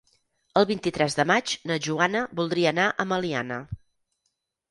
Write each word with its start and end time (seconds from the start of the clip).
El 0.61 0.63
vint-i-tres 0.69 1.17
de 1.17 1.25
maig 1.31 1.51
na 1.71 1.77
Joana 1.87 2.23
voldria 2.39 2.71
anar 2.77 2.87
a 2.89 3.07
Meliana. 3.13 3.59